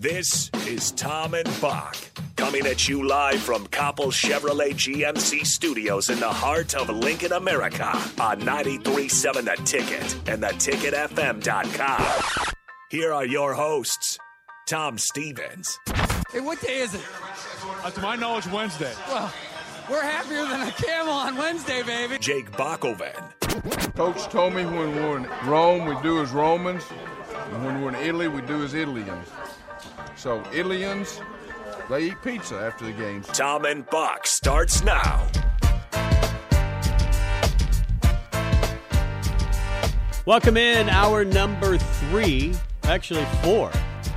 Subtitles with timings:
[0.00, 1.94] This is Tom and Bock
[2.36, 7.84] coming at you live from Copple Chevrolet GMC studios in the heart of Lincoln, America
[8.18, 12.46] on 937 The Ticket and theticketfm.com.
[12.88, 14.18] Here are your hosts,
[14.66, 15.78] Tom Stevens
[16.32, 17.02] Hey, what day is it?
[17.84, 18.94] Uh, to my knowledge, Wednesday.
[19.06, 19.30] Well,
[19.90, 22.16] we're happier than a camel on Wednesday, baby.
[22.18, 26.84] Jake Bakoven, Coach told me when we're in Rome, we do as Romans,
[27.52, 29.28] and when we're in Italy, we do as Italians.
[30.20, 31.18] So, Italians,
[31.88, 33.26] they eat pizza after the games.
[33.28, 35.26] Tom and Bock starts now.
[40.26, 42.52] Welcome in hour number three,
[42.82, 43.70] actually four.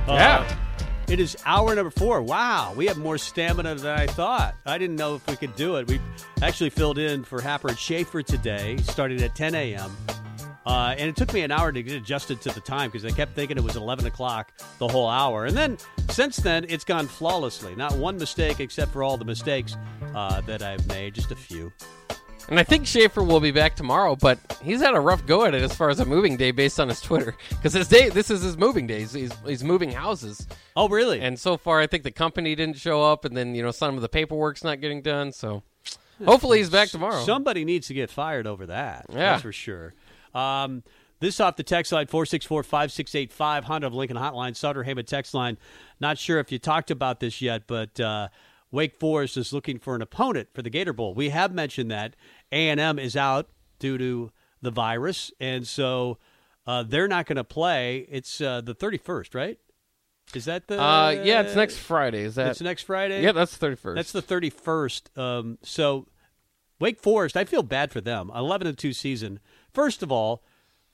[0.06, 0.56] Uh, Yeah.
[1.08, 2.20] it is hour number four.
[2.20, 4.56] Wow, we have more stamina than I thought.
[4.66, 5.88] I didn't know if we could do it.
[5.88, 6.02] We
[6.42, 9.90] actually filled in for Happer and Schaefer today, starting at 10 a.m.
[10.66, 13.14] Uh, and it took me an hour to get adjusted to the time because I
[13.14, 15.46] kept thinking it was 11 o'clock the whole hour.
[15.46, 15.78] And then
[16.10, 17.74] since then, it's gone flawlessly.
[17.74, 19.76] Not one mistake except for all the mistakes
[20.14, 21.72] uh, that I've made, just a few.
[22.48, 25.54] And I think Schaefer will be back tomorrow, but he's had a rough go at
[25.54, 27.34] it as far as a moving day based on his Twitter.
[27.48, 29.00] Because his day, this is his moving day.
[29.00, 30.46] He's, he's, moving houses.
[30.76, 31.20] Oh, really?
[31.20, 33.96] And so far, I think the company didn't show up, and then, you know, some
[33.96, 35.32] of the paperwork's not getting done.
[35.32, 35.62] So
[36.22, 37.24] hopefully he's back tomorrow.
[37.24, 39.06] Somebody needs to get fired over that.
[39.08, 39.16] Yeah.
[39.16, 39.94] That's for sure.
[40.34, 40.82] Um,
[41.20, 45.56] this off the text line 464 5685 Honda of Lincoln Hotline, Sutter Heyman text line.
[46.00, 48.28] Not sure if you talked about this yet, but uh,
[48.70, 51.14] Wake Forest is looking for an opponent for the Gator Bowl.
[51.14, 52.14] We have mentioned that
[52.52, 56.18] A&M is out due to the virus, and so
[56.66, 58.06] uh, they're not going to play.
[58.10, 59.58] It's uh, the 31st, right?
[60.34, 60.80] Is that the?
[60.82, 62.22] uh, yeah, it's next Friday.
[62.22, 62.48] Is that?
[62.48, 63.22] It's next Friday.
[63.22, 63.94] Yeah, that's the 31st.
[63.94, 65.18] That's the 31st.
[65.18, 66.08] Um, so
[66.80, 68.30] Wake Forest, I feel bad for them.
[68.34, 69.38] 11 and 2 season.
[69.74, 70.42] First of all,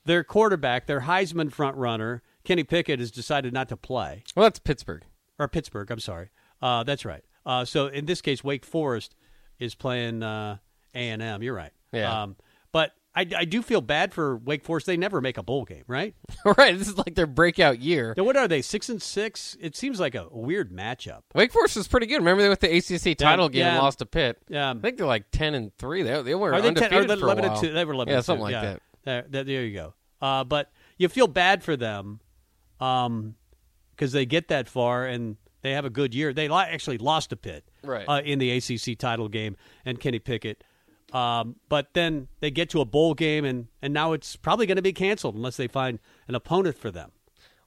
[0.04, 4.24] their quarterback, their Heisman front runner, Kenny Pickett, has decided not to play.
[4.34, 5.04] well, that's Pittsburgh.
[5.38, 6.30] Or Pittsburgh, I'm sorry.
[6.60, 7.22] Uh, that's right.
[7.46, 9.14] Uh, so in this case, Wake Forest
[9.58, 10.56] is playing uh,
[10.94, 11.42] A&M.
[11.42, 11.72] You're right.
[11.92, 12.22] Yeah.
[12.22, 12.36] Um,
[12.72, 14.86] but I, I do feel bad for Wake Forest.
[14.86, 16.14] They never make a bowl game, right?
[16.44, 16.78] right.
[16.78, 18.14] This is like their breakout year.
[18.16, 18.62] Now, what are they?
[18.62, 19.56] Six and six.
[19.60, 21.22] It seems like a weird matchup.
[21.34, 22.18] Wake Forest is pretty good.
[22.18, 24.38] Remember they went to the ACC title game and lost to Pitt.
[24.48, 24.70] Yeah.
[24.70, 26.02] I think they're like ten and three.
[26.02, 27.62] They they were Are they 10, undefeated are they for a 11 and while.
[27.62, 27.72] 2?
[27.72, 28.42] They were 11 yeah, something 2.
[28.44, 28.76] like yeah.
[29.04, 29.32] that.
[29.32, 29.94] There, there, you go.
[30.20, 32.20] Uh, but you feel bad for them
[32.78, 36.32] because they get that far and they have a good year.
[36.32, 38.04] They actually lost to Pitt Right.
[38.06, 40.62] uh, in the ACC title game and Kenny Pickett.
[41.14, 44.76] Um, but then they get to a bowl game and, and now it's probably going
[44.76, 45.98] to be canceled unless they find
[46.28, 47.10] an opponent for them.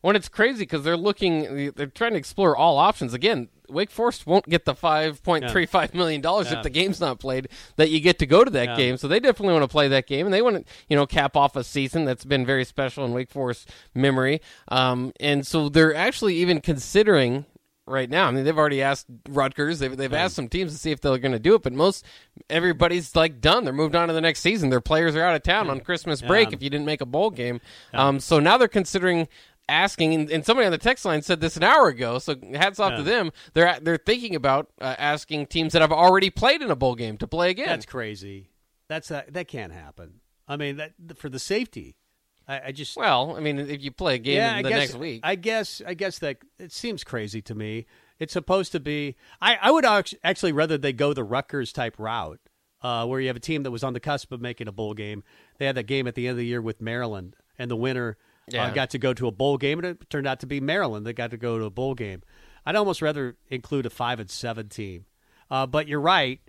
[0.02, 3.14] When it's crazy because they're looking, they're trying to explore all options.
[3.14, 6.58] Again, Wake Forest won't get the five point three five million dollars Yeah.
[6.58, 7.48] if the game's not played.
[7.78, 8.76] That you get to go to that Yeah.
[8.76, 11.06] game, so they definitely want to play that game, and they want to, you know,
[11.06, 14.42] cap off a season that's been very special in Wake Forest memory.
[14.68, 17.46] Um, and so they're actually even considering
[17.86, 18.28] right now.
[18.28, 19.80] I mean, they've already asked Rutgers.
[19.80, 22.06] They've, they've asked some teams to see if they're going to do it, but most
[22.50, 23.64] everybody's like done.
[23.64, 24.70] They're moved on to the next season.
[24.70, 26.50] Their players are out of town on Christmas break.
[26.50, 26.56] Yeah.
[26.56, 27.62] If you didn't make a bowl game,
[27.94, 29.28] um, so now they're considering
[29.68, 30.14] asking.
[30.14, 32.20] And, and somebody on the text line said this an hour ago.
[32.20, 33.32] So hats off to them.
[33.54, 37.18] They're they're thinking about uh, asking teams that have already played in a bowl game
[37.18, 37.68] to play again.
[37.68, 38.50] That's crazy.
[38.88, 40.22] That's uh, that can't happen.
[40.48, 41.96] I mean, that for the safety.
[42.48, 44.96] I, I just Well, I mean, if you play a game yeah, the guess, next
[44.96, 47.86] week, I guess I guess that it seems crazy to me.
[48.20, 49.16] It's supposed to be.
[49.42, 52.40] I, I would actually rather they go the Rutgers type route,
[52.82, 54.94] uh, where you have a team that was on the cusp of making a bowl
[54.94, 55.24] game.
[55.58, 58.18] They had that game at the end of the year with Maryland, and the winner
[58.48, 58.66] Yeah.
[58.66, 61.06] uh, got to go to a bowl game, and it turned out to be Maryland
[61.06, 62.22] that got to go to a bowl game.
[62.66, 65.06] I'd almost rather include a five and seven team,
[65.50, 66.40] uh, but you're right.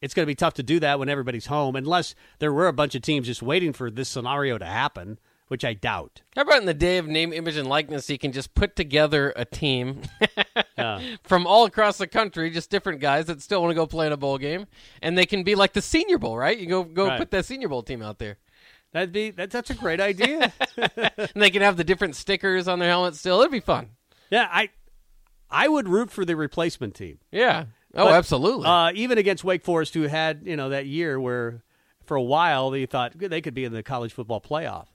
[0.00, 2.72] It's going to be tough to do that when everybody's home, unless there were a
[2.72, 5.18] bunch of teams just waiting for this scenario to happen,
[5.48, 6.22] which I doubt.
[6.34, 9.32] How about in the day of name, image, and likeness, you can just put together
[9.36, 10.02] a team
[11.22, 14.12] from all across the country, just different guys that still want to go play in
[14.12, 14.66] a bowl game,
[15.02, 16.58] and they can be like the Senior Bowl, right?
[16.58, 17.18] You go go Right.
[17.18, 18.38] put that Senior Bowl team out there,
[18.92, 20.52] That'd be that, that's a great idea.
[20.96, 23.18] and they can have the different stickers on their helmets.
[23.18, 23.90] Still, it'd be fun.
[24.30, 24.70] yeah, I
[25.50, 27.18] I would root for the replacement team.
[27.30, 27.66] Yeah.
[27.96, 28.66] Oh, But, absolutely.
[28.66, 31.62] Uh, even against Wake Forest, who had you know that year where
[32.04, 34.86] for a while they thought they could be in the college football playoff,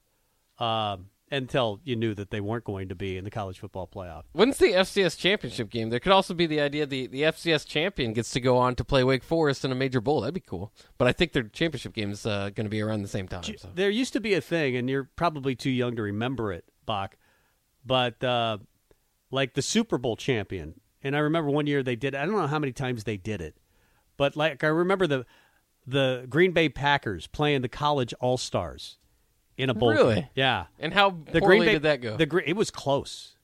[0.59, 4.23] um, until you knew that they weren't going to be in the college football playoff.
[4.31, 5.89] When's the FCS championship game?
[5.89, 8.83] There could also be the idea the, the FCS champion gets to go on to
[8.83, 10.21] play Wake Forest in a major bowl.
[10.21, 10.73] That'd be cool.
[10.97, 13.43] But I think their championship game is uh, going to be around the same time.
[13.43, 13.69] So.
[13.73, 17.17] There used to be a thing, and you're probably too young to remember it, Bock,
[17.85, 18.57] but uh,
[19.31, 20.79] like the Super Bowl champion.
[21.01, 22.13] And I remember one year they did.
[22.13, 23.55] I don't know how many times they did it,
[24.17, 25.25] but like I remember the
[25.87, 28.98] the Green Bay Packers playing the college All Stars
[29.59, 29.91] in a bowl.
[29.91, 30.27] Really?
[30.35, 30.65] Yeah.
[30.79, 32.15] And how The Green Bay did that go?
[32.17, 33.35] The it was close.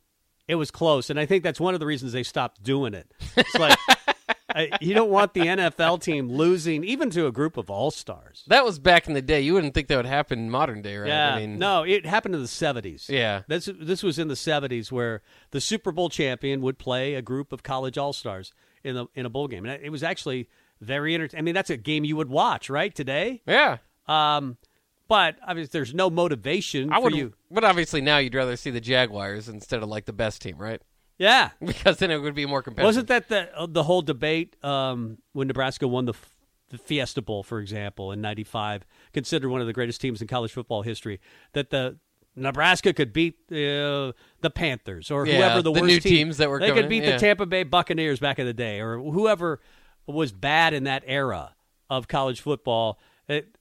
[0.48, 3.12] It was close, and I think that's one of the reasons they stopped doing it.
[3.36, 3.78] It's like
[4.50, 8.44] I, you don't want the NFL team losing even to a group of All Stars.
[8.48, 9.42] that was back in the day.
[9.42, 11.08] You wouldn't think that would happen in modern day, right?
[11.08, 13.10] Yeah, I mean, no, it happened in the seventies.
[13.10, 13.42] Yeah.
[13.48, 15.22] this this was in the seventies where
[15.52, 18.54] the Super Bowl champion would play a group of college all stars
[18.84, 20.48] in a in a bowl game, and it was actually
[20.80, 21.42] very entertaining.
[21.42, 23.42] I mean, that's a game you would watch right today.
[23.48, 23.78] Yeah.
[24.08, 24.58] Um,
[25.08, 27.34] but obviously, there's no motivation I for would, you.
[27.52, 30.82] but obviously now you'd rather see the Jaguars instead of like the best team, right?
[31.18, 32.86] Yeah, Because then it would be more competitive.
[32.88, 36.36] wasn't that the uh, the whole debate um, when Nebraska won the, f-
[36.70, 40.52] the Fiesta Bowl, for example, in '95, considered one of the greatest teams in college
[40.52, 41.22] football history?
[41.54, 41.98] That the
[42.36, 44.12] Nebraska could beat uh,
[44.42, 46.90] the Panthers or Yeah, whoever the, the worst team- teams that were They could in,
[46.90, 47.12] beat yeah.
[47.14, 49.62] the Tampa Bay Buccaneers back in the day, or whoever
[50.08, 51.56] was bad in that era
[51.90, 53.00] of college football.
[53.30, 53.58] It,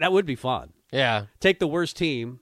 [0.00, 0.72] that would be fun.
[0.92, 1.26] Yeah.
[1.40, 2.40] Take the worst team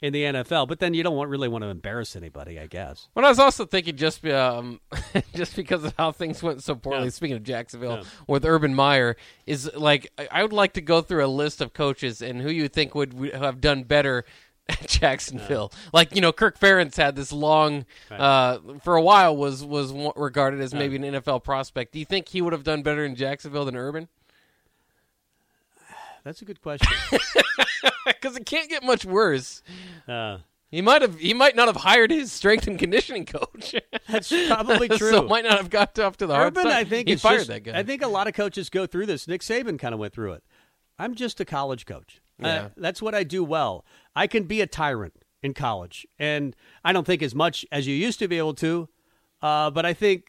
[0.00, 3.08] in the NFL, but then you don't want, really want to embarrass anybody, I guess.
[3.14, 4.80] But I was also thinking just um,
[5.34, 7.04] just because of how things went so poorly.
[7.04, 7.10] Yeah.
[7.10, 8.02] Speaking of Jacksonville Yeah.
[8.26, 9.16] with Urban Meyer,
[9.46, 12.68] is like I- would like to go through a list of coaches and who you
[12.68, 14.24] think would have done better
[14.68, 15.72] at Jacksonville.
[15.92, 20.60] Like you know, Kirk Ferentz had this long uh, for a while was was regarded
[20.60, 21.92] as maybe an NFL prospect.
[21.92, 24.08] Do you think he would have done better in Jacksonville than Urban?
[26.24, 26.88] That's a good question.
[28.04, 29.62] Because it can't get much worse.
[30.08, 30.38] uh,
[30.70, 31.18] He might have.
[31.18, 33.74] He might not have hired his strength and conditioning coach.
[34.08, 35.10] that's probably true.
[35.10, 36.72] so might not have got off to the hard Urban, side.
[36.72, 37.78] I think he fired just- that guy.
[37.78, 39.28] I think a lot of coaches go through this.
[39.28, 40.44] Nick Saban kind of went through it.
[40.98, 42.20] I'm just a college coach.
[42.42, 42.68] Uh, Yeah.
[42.76, 43.84] that's what I do well.
[44.16, 47.94] I can be a tyrant in college, and I don't think as much as you
[47.94, 48.88] used to be able to.
[49.40, 50.26] Uh, but I think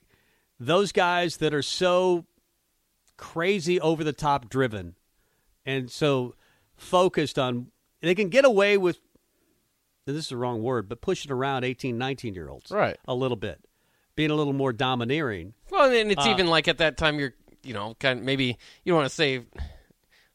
[0.59, 2.25] those guys that are so
[3.17, 4.95] crazy over the top driven
[5.65, 6.35] and so
[6.75, 7.67] focused on
[8.01, 8.99] they can get away with
[10.05, 12.97] this is the wrong word but pushing around 18 19 year olds Right.
[13.07, 13.59] a little bit
[14.15, 17.33] being a little more domineering Well, and it's Uh, even like at that time you're,
[17.63, 19.43] you know, kind of maybe you don't want to say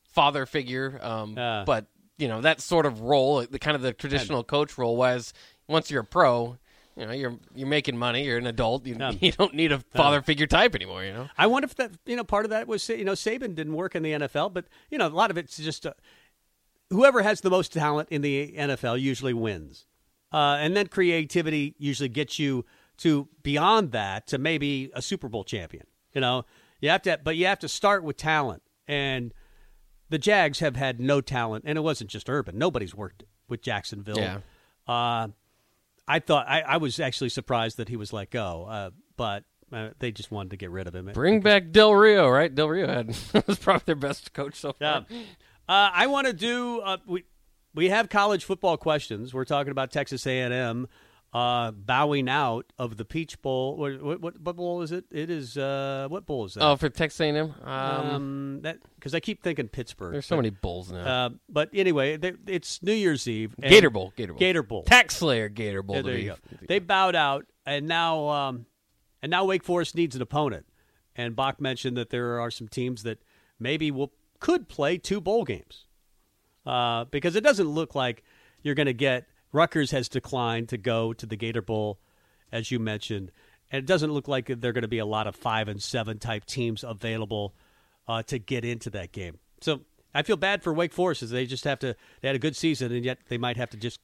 [0.03, 1.65] father figure, um, Yeah.
[1.67, 1.87] but
[2.17, 4.97] you know that sort of role, the kind of the traditional coach role.
[4.97, 5.33] Was
[5.69, 6.59] once you're a pro,
[6.99, 9.13] you know, you're you're making money, you're an adult, you, Yeah.
[9.21, 11.05] you don't need a father figure type anymore.
[11.05, 13.55] You know, I wonder if that you know part of that was you know Saban
[13.55, 15.93] didn't work in the NFL, but you know a lot of it's just uh,
[16.91, 19.87] whoever has the most talent in the NFL usually wins,
[20.33, 22.65] uh, and then creativity usually gets you
[22.99, 25.87] to beyond that to maybe a Super Bowl champion.
[26.13, 26.47] You know,
[26.81, 29.33] you have to, but you have to start with talent, and
[30.11, 32.59] the Jags have had no talent, and it wasn't just Urban.
[32.59, 34.19] Nobody's worked with Jacksonville.
[34.19, 34.39] Yeah.
[34.87, 35.29] Uh,
[36.09, 39.91] I thought I, I was actually surprised that he was let go, uh, but uh,
[39.99, 41.11] they just wanted to get rid of him.
[41.13, 42.53] bring back Del Rio, right?
[42.55, 43.09] Del Rio had
[43.47, 45.03] was probably their best coach so Yeah.
[45.03, 45.19] far.
[45.69, 46.81] Uh, I want to do.
[46.81, 47.25] Uh, we
[47.75, 49.35] we have college football questions.
[49.35, 50.89] We're talking about Texas A and M
[51.33, 53.77] uh, bowing out of the Peach Bowl.
[53.77, 55.05] What, what, what, bowl is it?
[55.11, 55.59] It is.
[55.59, 56.63] Uh, what bowl is that?
[56.63, 60.13] Oh, for Texas A&M, um, um, that because I keep thinking Pittsburgh.
[60.13, 61.27] there's so but, many bowls now.
[61.27, 63.55] Uh, but anyway, they- it's New Year's Eve.
[63.61, 64.83] Gator Bowl, Gator Bowl, Gator Bowl.
[64.85, 65.97] Tax Slayer Gator Bowl.
[65.97, 66.37] Yeah, there you go.
[66.67, 68.67] They bowed out, and now um,
[69.23, 70.67] and now Wake Forest needs an opponent.
[71.15, 73.19] And Bock mentioned that there are some teams that
[73.59, 75.87] maybe will could play two bowl games
[76.65, 78.23] uh, because it doesn't look like
[78.63, 81.99] you're going to get Rutgers has declined to go to the Gator Bowl,
[82.53, 83.33] as you mentioned,
[83.71, 85.83] and it doesn't look like there are going to be a lot of five and
[85.83, 87.55] seven type teams available
[88.07, 89.39] uh, to get into that game.
[89.61, 89.81] So
[90.15, 91.95] I feel bad for Wake Forest as they just have to.
[92.21, 94.01] They had a good season, and yet they might have to just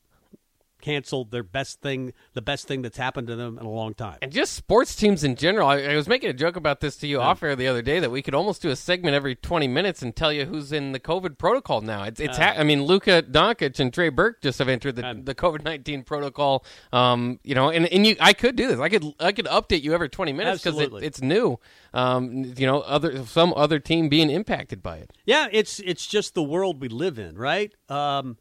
[0.85, 4.19] canceled their best thing, the best thing that's happened to them in a long time.
[4.21, 5.67] And just sports teams in general.
[5.67, 7.25] I, I was making a joke about this to you yeah.
[7.25, 10.03] off air the other day that we could almost do a segment every 20 minutes
[10.03, 12.03] and tell you who's in the COVID protocol now.
[12.05, 12.39] It's, it's.
[12.39, 15.65] Uh, ha- I mean, Luka Doncic and Trey Burke just have entered the, the COVID
[15.65, 16.67] 19 protocol.
[16.93, 18.79] Um, you know, and, and you, I could do this.
[18.79, 21.59] I could, I could update you every 20 minutes because it, it's new.
[21.95, 25.13] Um, you know, other some other team being impacted by it.
[25.25, 27.73] Yeah, it's it's just the world we live in, right?
[27.89, 28.37] Um,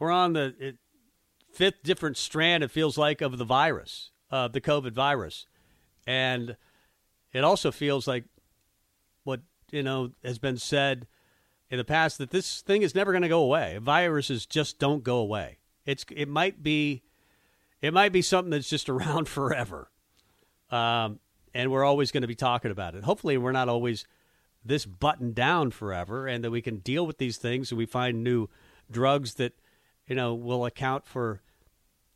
[0.00, 0.54] we're on the.
[0.58, 0.76] It,
[1.58, 5.48] fifth different strand, it feels like, of the virus, uh, the COVID virus.
[6.06, 6.56] And
[7.32, 8.24] it also feels like
[9.24, 9.40] what,
[9.72, 11.08] you know, has been said
[11.68, 13.76] in the past that this thing is never going to go away.
[13.82, 15.58] Viruses just don't go away.
[15.84, 17.02] It's it might be
[17.82, 19.90] it might be something that's just around forever.
[20.70, 21.18] Um,
[21.52, 23.02] and we're always going to be talking about it.
[23.02, 24.06] Hopefully, we're not always
[24.64, 28.22] this buttoned down forever, and that we can deal with these things and we find
[28.22, 28.48] new
[28.88, 29.54] drugs that
[30.06, 31.42] you know will account for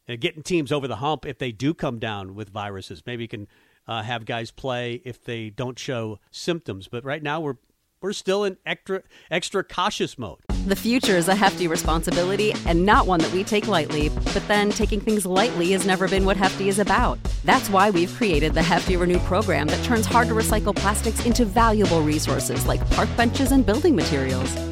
[0.08, 3.02] uh, getting teams over the hump if they do come down with viruses.
[3.06, 3.48] Maybe you can
[3.86, 6.88] uh, have guys play if they don't show symptoms.
[6.88, 7.56] But right now we're
[8.00, 10.40] we're still in extra extra cautious mode.
[10.66, 14.08] The future is a hefty responsibility and not one that we take lightly.
[14.08, 17.18] But then taking things lightly has never been what Hefty is about.
[17.44, 21.44] That's why we've created the Hefty Renew program that turns hard to recycle plastics into
[21.44, 24.71] valuable resources like park benches and building materials.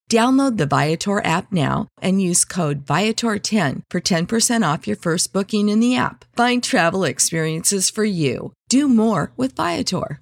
[0.11, 5.69] Download the Viator app now and use code Viator10 for 10% off your first booking
[5.69, 6.25] in the app.
[6.35, 8.51] Find travel experiences for you.
[8.67, 10.19] Do more with Viator.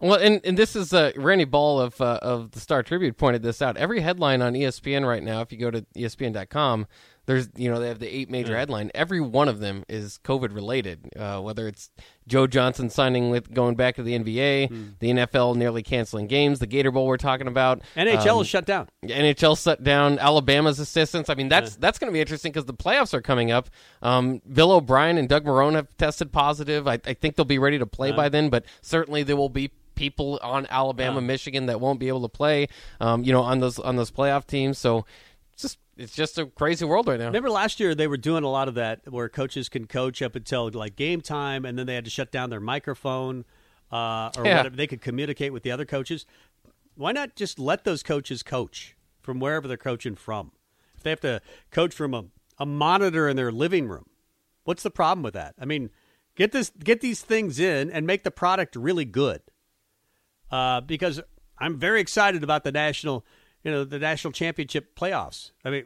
[0.00, 3.42] Well, and, and this is uh, Randy Ball of uh, of the Star Tribune pointed
[3.42, 3.76] this out.
[3.76, 6.86] Every headline on ESPN right now, if you go to ESPN.com,
[7.28, 8.60] there's you know they have the eight major yeah.
[8.60, 8.90] headline.
[8.94, 11.10] Every one of them is COVID related.
[11.14, 11.90] Uh, whether it's
[12.26, 14.98] Joe Johnson signing with going back to the NBA, mm.
[14.98, 18.64] the NFL nearly canceling games, the Gator Bowl we're talking about, NHL um, is shut
[18.64, 18.88] down.
[19.04, 20.18] NHL shut down.
[20.18, 21.28] Alabama's assistants.
[21.28, 21.78] I mean that's yeah.
[21.80, 23.68] that's going to be interesting because the playoffs are coming up.
[24.00, 26.88] Um, Bill O'Brien and Doug Marrone have tested positive.
[26.88, 28.16] I, I think they'll be ready to play yeah.
[28.16, 32.22] by then, but certainly there will be people on Alabama, Michigan that won't be able
[32.22, 32.68] to play.
[33.00, 34.78] Um, you know on those on those playoff teams.
[34.78, 35.04] So
[35.62, 37.26] just it's just a crazy world right now.
[37.26, 40.36] Remember last year they were doing a lot of that where coaches can coach up
[40.36, 43.44] until like game time, and then they had to shut down their microphone
[43.90, 44.58] uh, or yeah.
[44.58, 44.76] whatever.
[44.76, 46.26] They could communicate with the other coaches.
[46.94, 50.52] Why not just let those coaches coach from wherever they're coaching from?
[50.96, 52.24] If they have to coach from a,
[52.58, 54.06] a monitor in their living room,
[54.64, 55.54] what's the problem with that?
[55.60, 55.90] I mean,
[56.34, 59.42] get this get these things in and make the product really good.
[60.50, 61.20] Uh, because
[61.58, 63.24] I'm very excited about the national
[63.62, 65.52] you know the national championship playoffs.
[65.64, 65.84] I mean,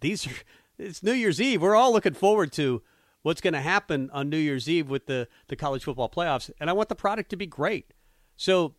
[0.00, 0.32] these are
[0.78, 1.62] it's New Year's Eve.
[1.62, 2.82] We're all looking forward to
[3.22, 6.70] what's going to happen on New Year's Eve with the the college football playoffs, and
[6.70, 7.92] I want the product to be great.
[8.36, 8.74] So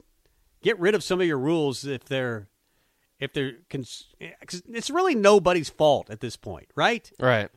[0.63, 2.49] get rid of some of your rules if they're
[3.19, 7.09] if they're because eh, it's really nobody's fault at this point, right?
[7.19, 7.49] Right.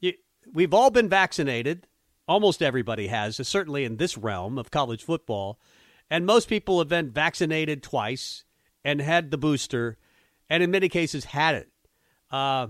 [0.00, 0.12] You,
[0.52, 1.86] we've all been vaccinated.
[2.28, 5.58] Almost everybody has, certainly in this realm of college football,
[6.08, 8.44] and most people have been vaccinated twice
[8.84, 9.96] and had the booster,
[10.48, 11.68] and in many cases had it.
[12.30, 12.68] Uh,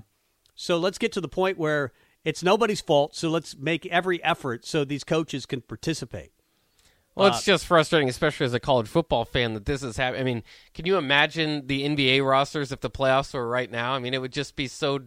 [0.55, 1.93] so let's get to the point where
[2.25, 3.15] it's nobody's fault.
[3.15, 6.33] So let's make every effort so these coaches can participate.
[7.15, 10.21] Well, it's uh, just frustrating, especially as a college football fan, that this is happening.
[10.21, 10.43] I mean,
[10.73, 13.93] can you imagine the NBA rosters if the playoffs were right now?
[13.93, 15.01] I mean, it would just be so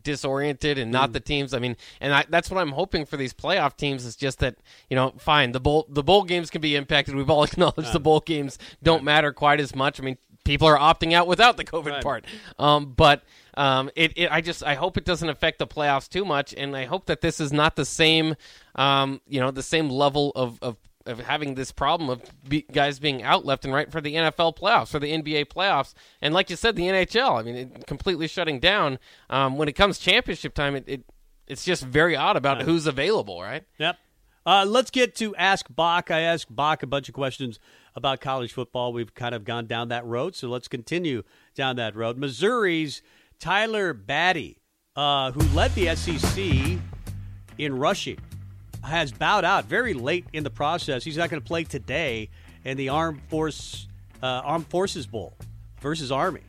[0.00, 1.12] disoriented and not mm.
[1.12, 1.54] the teams.
[1.54, 4.56] I mean, and I, that's what I'm hoping for these playoff teams is just that
[4.90, 7.14] you know, fine, the bowl the bowl games can be impacted.
[7.14, 10.00] We've all acknowledged the bowl games don't matter quite as much.
[10.00, 12.02] I mean, people are opting out without the COVID right.
[12.02, 12.24] part.
[12.58, 13.22] Um, but
[13.54, 16.74] Um, it, it, I just, I hope it doesn't affect the playoffs too much, and
[16.74, 18.34] I hope that this is not the same,
[18.76, 23.00] um, you know, the same level of, of of having this problem of be, guys
[23.00, 26.48] being out left and right for the NFL playoffs or the NBA playoffs, and like
[26.48, 27.40] you said, the NHL.
[27.40, 28.98] I mean, it, completely shutting down.
[29.28, 31.04] Um, when it comes championship time, it, it
[31.46, 32.64] it's just very odd about yeah.
[32.64, 33.64] who's available, right?
[33.78, 33.98] Yep.
[34.44, 36.10] Uh, let's get to Ask Bock.
[36.10, 37.58] I asked Bock a bunch of questions
[37.94, 38.92] about college football.
[38.92, 41.22] We've kind of gone down that road, so let's continue
[41.54, 42.18] down that road.
[42.18, 43.02] Missouri's
[43.38, 44.56] Tyler Badie,
[44.96, 46.78] uh, who led the SEC
[47.58, 48.18] in rushing,
[48.84, 51.04] has bowed out very late in the process.
[51.04, 52.30] He's not going to play today
[52.64, 53.86] in the Armed Force
[54.22, 55.36] uh, Armed Forces Bowl
[55.80, 56.40] versus Army.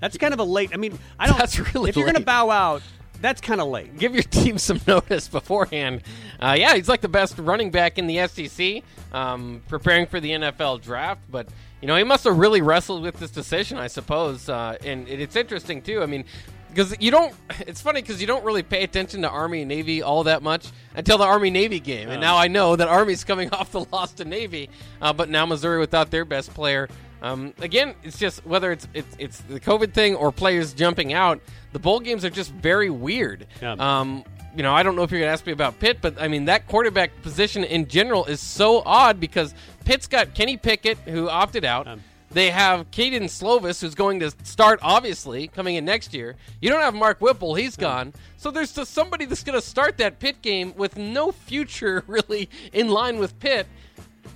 [0.00, 0.70] That's kind of a late.
[0.72, 1.38] I mean, I don't.
[1.38, 1.90] That's really.
[1.90, 2.82] If you're going to bow out,
[3.20, 3.98] that's kind of late.
[3.98, 6.02] Give your team some notice beforehand.
[6.40, 8.82] Uh, yeah, he's like the best running back in the SEC,
[9.12, 11.22] um, preparing for the NFL draft.
[11.30, 11.48] But
[11.80, 14.48] you know, he must have really wrestled with this decision, I suppose.
[14.48, 16.02] Uh, and it's interesting too.
[16.02, 16.24] I mean,
[16.68, 17.34] because you don't.
[17.66, 20.68] It's funny because you don't really pay attention to Army and Navy all that much
[20.94, 24.12] until the Army Navy game, and now I know that Army's coming off the loss
[24.14, 24.68] to Navy,
[25.00, 26.88] uh, but now Missouri without their best player.
[27.22, 31.40] Um, again, it's just whether it's, it's it's the COVID thing or players jumping out.
[31.72, 33.46] The bowl games are just very weird.
[33.60, 33.72] Yeah.
[33.78, 36.20] Um, you know, I don't know if you're going to ask me about Pitt, but
[36.20, 39.54] I mean that quarterback position in general is so odd because
[39.84, 41.86] Pitt's got Kenny Pickett who opted out.
[41.86, 46.36] Um, they have Kedon Slovis, who's going to start, obviously, coming in next year.
[46.60, 48.12] You don't have Mark Whipple, he's gone.
[48.36, 52.50] So there's just somebody that's going to start that Pitt game with no future really
[52.72, 53.66] in line with Pitt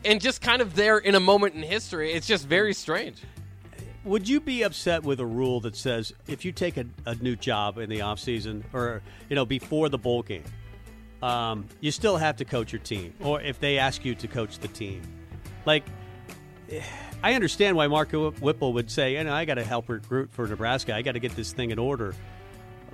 [0.04, 2.12] and just kind of there in a moment in history.
[2.12, 3.22] It's just very strange.
[4.04, 7.36] Would you be upset with a rule that says if you take a, a new
[7.36, 10.44] job in the offseason or, you know, before the bowl game,
[11.22, 14.58] um, you still have to coach your team, or if they ask you to coach
[14.58, 15.02] the team?
[15.66, 15.84] Like,
[17.22, 20.46] I understand why Mark Whipple would say, you know, I got to help recruit for
[20.46, 20.94] Nebraska.
[20.94, 22.14] I got to get this thing in order.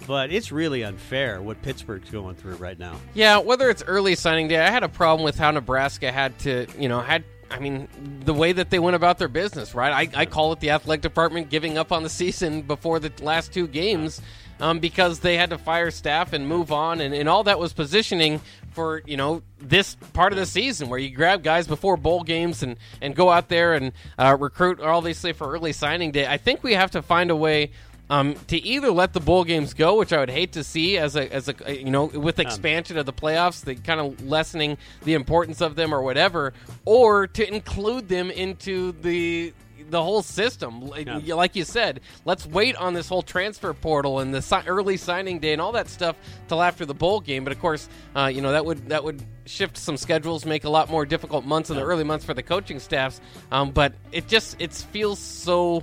[0.06, 2.96] But it's really unfair what Pittsburgh's going through right now.
[3.14, 6.66] Yeah, whether it's early signing day, I had a problem with how Nebraska had to,
[6.78, 7.88] you know, had I mean,
[8.24, 10.10] the way that they went about their business, right?
[10.14, 13.52] I, I call it the athletic department giving up on the season before the last
[13.52, 14.20] two games
[14.60, 17.72] um, because they had to fire staff and move on, and, and all that was
[17.72, 22.22] positioning for you know this part of the season where you grab guys before bowl
[22.22, 26.26] games and and go out there and uh, recruit obviously for early signing day.
[26.26, 27.70] I think we have to find a way
[28.08, 31.16] um, to either let the bowl games go, which I would hate to see as
[31.16, 35.14] a as a you know with expansion of the playoffs, the kind of lessening the
[35.14, 36.52] importance of them or whatever,
[36.84, 39.52] or to include them into the
[39.90, 40.90] the whole system.
[40.96, 41.34] Yeah.
[41.34, 45.38] Like you said, let's wait on this whole transfer portal and the si- early signing
[45.38, 46.16] day and all that stuff
[46.48, 47.44] till after the bowl game.
[47.44, 50.70] But of course, uh, you know that would that would shift some schedules, make a
[50.70, 51.82] lot more difficult months in yeah.
[51.82, 53.20] the early months for the coaching staffs.
[53.50, 55.82] Um, but it just it feels so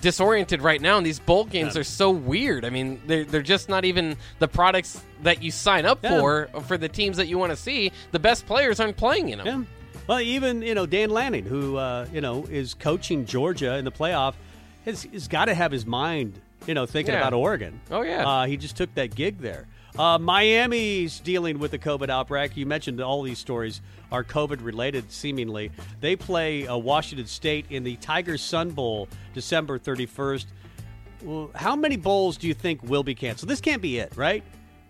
[0.00, 1.80] disoriented right now, and these bowl games yeah.
[1.80, 2.64] are so weird.
[2.64, 6.18] I mean, they're they're just not even the products that you sign up yeah.
[6.18, 7.92] for for the teams that you want to see.
[8.10, 9.46] The best players aren't playing in them.
[9.46, 10.00] Yeah.
[10.06, 13.92] Well, even you know Dan Lanning, who uh, you know is coaching Georgia in the
[13.92, 14.34] playoff,
[14.84, 17.80] has, has got to have his mind you know thinking about Oregon.
[17.90, 19.66] Oh yeah, uh, he just took that gig there.
[19.98, 22.56] Uh, Miami's dealing with the COVID outbreak.
[22.56, 25.70] You mentioned all these stories are COVID related, seemingly.
[26.00, 30.46] They play uh, Washington State in the Tigers Sun Bowl December 31st.
[31.22, 33.50] Well, how many bowls do you think will be canceled?
[33.50, 34.42] This can't be it, right?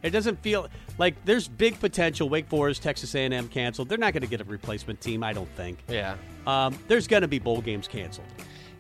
[0.03, 2.29] It doesn't feel like there's big potential.
[2.29, 3.88] Wake Forest, Texas A&M canceled.
[3.88, 5.79] They're not going to get a replacement team, I don't think.
[5.88, 6.17] Yeah.
[6.47, 8.27] Um, there's going to be bowl games canceled.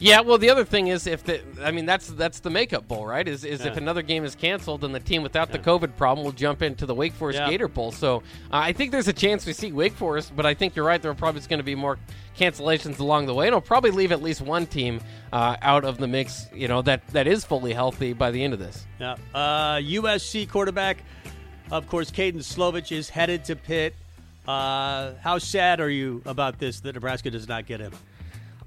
[0.02, 3.06] Yeah, well, the other thing is if the, I mean, that's that's the makeup bowl,
[3.06, 3.26] right?
[3.26, 3.68] Is is yeah.
[3.68, 5.58] if another game is canceled, then the team without yeah.
[5.58, 7.48] the COVID problem will jump into the Wake Forest yeah.
[7.48, 7.92] Gator Bowl.
[7.92, 10.84] So uh, I think there's a chance we see Wake Forest, but I think you're
[10.84, 11.00] right.
[11.00, 12.00] There are probably going to be more
[12.36, 13.46] cancellations along the way.
[13.46, 15.00] And it'll probably leave at least one team
[15.32, 16.48] uh, out of the mix.
[16.52, 18.84] You know that that is fully healthy by the end of this.
[18.98, 19.14] Yeah.
[19.32, 21.04] Uh, USC quarterback,
[21.70, 23.94] of course, Kedon Slovis is headed to Pitt.
[24.48, 27.92] Uh, how sad are you about this that Nebraska does not get him?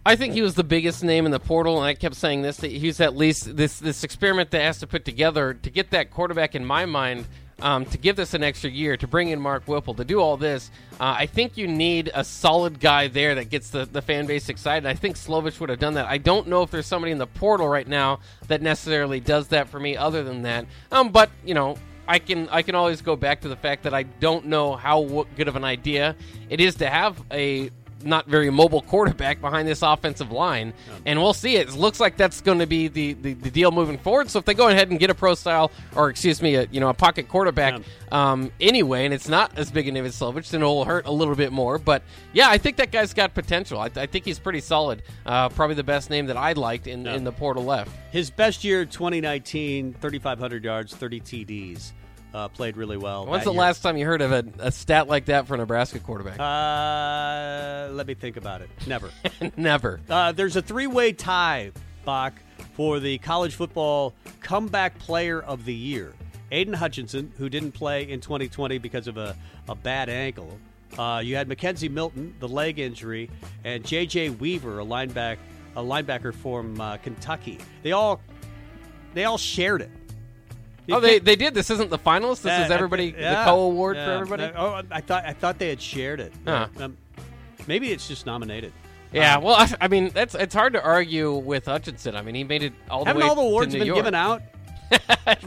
[0.08, 2.58] I think he was the biggest name in the portal, and I kept saying this.
[2.58, 6.12] That he's at least this this experiment that has to put together to get that
[6.12, 7.26] quarterback in my mind.
[7.62, 10.36] Um, to give this an extra year, to bring in Mark Whipple, to do all
[10.36, 14.26] this, uh, I think you need a solid guy there that gets the, the fan
[14.26, 14.86] base excited.
[14.86, 16.06] I think Slovis would have done that.
[16.06, 19.70] I don't know if there's somebody in the portal right now that necessarily does that
[19.70, 19.96] for me.
[19.96, 21.78] Other than that, um, but you know,
[22.10, 25.26] I can I can always go back to the fact that I don't know how
[25.38, 26.18] good of an idea
[26.50, 27.72] it is to have a
[28.04, 30.74] not very mobile quarterback behind this offensive line,
[31.06, 31.56] and we'll see.
[31.56, 34.30] It looks like that's going to be the, the, the deal moving forward.
[34.30, 36.80] So if they go ahead and get a pro style, or excuse me, a, you
[36.80, 37.82] know, a pocket quarterback
[38.12, 41.12] um, anyway, and it's not as big a David Slovich, then it will hurt a
[41.12, 41.78] little bit more.
[41.78, 42.04] But
[42.34, 43.80] yeah, I think that guy's got potential.
[43.80, 45.04] I, I think he's pretty solid.
[45.26, 47.92] Uh, probably the best name that I liked in, in the portal left.
[48.12, 51.92] His best year, 2019, 3,500 yards, 30 TDs.
[52.36, 53.26] Uh, played really well.
[53.26, 53.60] When's the year.
[53.62, 56.38] last time you heard of a, a stat like that for a Nebraska quarterback?
[56.38, 58.70] Uh, let me think about it.
[58.86, 59.10] Never.
[59.56, 60.02] Never.
[60.10, 61.72] Uh, there's a three-way tie,
[62.04, 62.34] Bock,
[62.74, 66.14] for the college football comeback player of the year.
[66.52, 69.38] Aidan Hutchinson, who didn't play in 2020 because of a,
[69.70, 70.60] a bad ankle.
[70.98, 73.30] Uh, you had McKenzie Milton, the leg injury,
[73.64, 74.32] and J.J.
[74.32, 75.38] Weaver, a linebacker,
[75.78, 77.60] a linebacker from uh, Kentucky.
[77.82, 78.20] They all,
[79.14, 79.92] they all shared it.
[80.92, 81.54] Oh, they, they did.
[81.54, 82.42] This isn't the finalists.
[82.42, 84.06] This Uh, is everybody yeah, the co award yeah.
[84.06, 84.44] for everybody.
[84.44, 86.34] Uh, Oh, I thought I thought they had shared it.
[86.46, 86.68] Huh.
[86.80, 86.98] Um,
[87.68, 88.72] maybe it's just nominated.
[89.12, 92.16] Yeah, Um, well, I, I mean, that's it's hard to argue with Hutchinson.
[92.16, 93.22] I mean, he made it all the way.
[93.22, 93.98] haven't all the awards been York.
[93.98, 94.42] given out?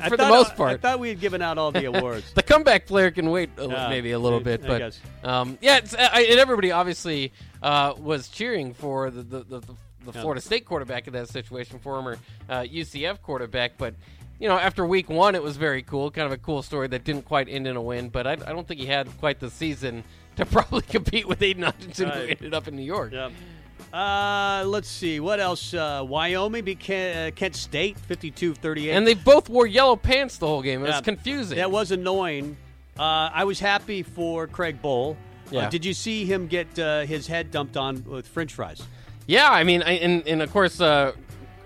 [0.08, 0.72] for the most part.
[0.72, 2.32] I thought we had given out all the awards.
[2.32, 5.76] the comeback player can wait a, Yeah, maybe a little I- bit, but um, yeah,
[5.78, 9.66] it's, I, and everybody obviously uh, was cheering for the the, the, the,
[10.06, 10.20] the Yeah.
[10.22, 13.94] Florida State quarterback in that situation, former uh, UCF quarterback, but.
[14.38, 16.10] You know, after week one, it was very cool.
[16.10, 18.36] Kind of a cool story that didn't quite end in a win, but I, I
[18.52, 20.04] don't think he had quite the season
[20.36, 23.12] to probably compete with Aidan Hutchinson, who ended up in New York.
[23.12, 23.30] Yeah.
[23.92, 25.18] Uh, let's see.
[25.18, 25.72] What else?
[25.74, 28.90] Uh, Wyoming beat Kent, uh, Kent State 52-38.
[28.92, 30.82] And they both wore yellow pants the whole game.
[30.84, 30.96] It Yeah.
[30.96, 31.56] was confusing.
[31.56, 32.56] That was annoying.
[32.98, 35.12] Uh, I was happy for Craig Bohl.
[35.12, 35.16] Uh,
[35.50, 35.70] Yeah.
[35.70, 38.82] did you see him get uh, his head dumped on with French fries?
[39.26, 40.80] Yeah, I mean, I, and, and of course,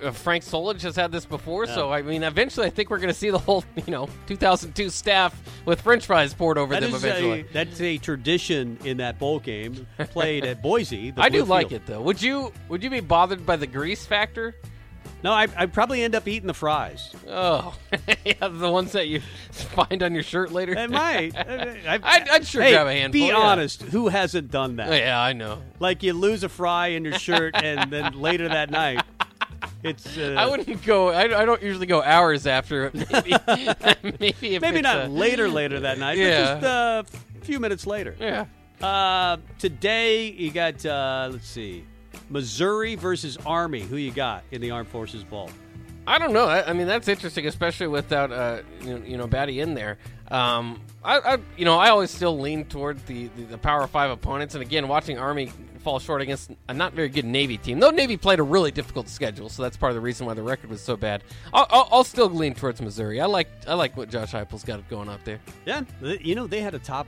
[0.03, 3.09] Uh, Frank Solich has had this before, so I mean, eventually, I think we're going
[3.09, 6.95] to see the whole, you know, 2002 staff with French fries poured over That them
[6.95, 7.41] eventually.
[7.41, 11.11] a, that's a tradition in that bowl game played at Boise.
[11.11, 12.01] the I do Blue like it though.
[12.03, 14.55] Would you Would you be bothered by the grease factor?
[15.23, 17.13] No, I, I'd probably end up eating the fries.
[17.29, 17.77] Oh,
[18.25, 19.21] yeah, the ones that you
[19.53, 20.73] find on your shirt later.
[20.73, 21.37] It might.
[21.37, 23.21] I, I'd, I'd sure hey, grab a handful.
[23.21, 23.37] Be yeah.
[23.37, 23.83] honest.
[23.83, 24.91] Who hasn't done that?
[24.91, 25.63] Yeah, I know.
[25.79, 29.03] Like you lose a fry in your shirt, and then later that night,
[29.83, 30.17] it's.
[30.17, 31.09] Uh, I wouldn't go.
[31.11, 32.87] I, I don't usually go hours after.
[32.87, 32.95] it.
[33.13, 33.37] Maybe,
[34.21, 36.55] maybe, if maybe it's not a- later, later that night, Yeah.
[36.55, 37.03] but just uh,
[37.41, 38.15] a few minutes later.
[38.19, 38.47] Yeah.
[38.81, 41.85] Uh, today you got uh, let's see,
[42.31, 43.81] Missouri versus Army.
[43.83, 45.51] Who you got in the Armed Forces Bowl?
[46.07, 46.47] I don't know.
[46.47, 49.99] I, I mean, that's interesting, especially without uh, you know, you know Badie in there.
[50.33, 54.11] Um, I, I, you know, I always still lean toward the, the, the Power Five
[54.11, 57.81] opponents, and again, watching Army fall short against a not very good Navy team.
[57.81, 60.43] Though Navy played a really difficult schedule, so that's part of the reason why the
[60.43, 61.23] record was so bad.
[61.53, 63.21] I'll, I'll, I'll still lean towards Missouri.
[63.21, 65.41] I like I like what Josh Heupel's got going up there.
[65.67, 67.07] Yeah, you know they had a top,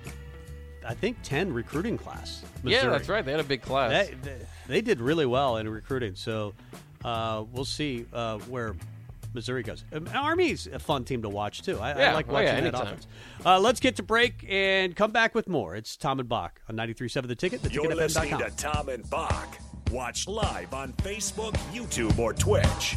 [0.86, 2.42] I think, ten recruiting class.
[2.62, 2.84] Missouri.
[2.84, 3.24] Yeah, that's right.
[3.24, 4.08] They had a big class.
[4.08, 6.54] They, they, they did really well in recruiting, so
[7.04, 8.74] uh, we'll see uh, where
[9.34, 9.84] Missouri goes.
[9.92, 11.78] Um, Army's a fun team to watch too.
[11.78, 12.86] I, I Yeah, like oh, yeah, watching that anytime.
[12.86, 13.06] offense.
[13.44, 15.74] Uh, let's get to break and come back with more.
[15.74, 17.62] It's Tom and Bock on 93.7 The Ticket.
[17.62, 19.58] The You're listening to Tom and Bock.
[19.90, 22.96] Watch live on Facebook, YouTube, or Twitch.